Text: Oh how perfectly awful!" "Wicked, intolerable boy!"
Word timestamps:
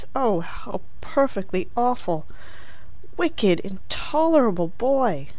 Oh 0.15 0.39
how 0.39 0.81
perfectly 0.99 1.69
awful!" 1.77 2.25
"Wicked, 3.17 3.59
intolerable 3.59 4.69
boy!" 4.79 5.27